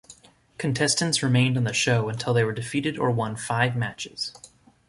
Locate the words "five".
3.35-3.75